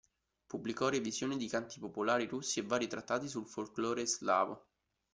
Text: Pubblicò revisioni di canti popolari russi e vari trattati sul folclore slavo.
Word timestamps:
Pubblicò 0.47 0.89
revisioni 0.89 1.37
di 1.37 1.47
canti 1.47 1.77
popolari 1.79 2.25
russi 2.25 2.57
e 2.59 2.63
vari 2.65 2.87
trattati 2.87 3.27
sul 3.27 3.45
folclore 3.45 4.07
slavo. 4.07 4.69